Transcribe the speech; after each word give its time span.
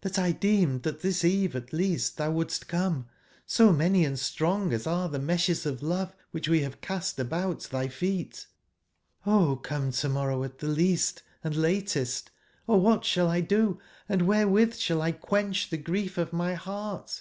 for 0.00 0.08
t 0.08 0.32
deemed 0.32 0.82
that 0.82 1.02
this 1.02 1.26
eve 1.26 1.54
at 1.54 1.70
least 1.74 2.16
thou 2.16 2.30
wouldst 2.30 2.68
come, 2.68 3.06
so 3.44 3.70
many 3.70 4.16
& 4.16 4.16
strong 4.16 4.72
as 4.72 4.86
are 4.86 5.10
the 5.10 5.18
meshes 5.18 5.66
of 5.66 5.82
love 5.82 6.16
which 6.30 6.48
we 6.48 6.60
have 6.62 6.80
cast 6.80 7.18
about 7.18 7.60
thy 7.64 7.86
feet* 7.86 8.46
Oh 9.26 9.56
come 9.56 9.90
to/morrowat 9.92 10.56
the 10.56 10.68
least 10.68 11.22
and 11.42 11.54
latest, 11.54 12.30
orwhat 12.66 13.02
shallXdo, 13.02 13.76
and 14.08 14.22
wherewith 14.22 14.74
shalll 14.76 15.12
quench 15.12 15.68
the 15.68 15.76
grief 15.76 16.16
of 16.16 16.32
my 16.32 16.54
heart? 16.54 17.20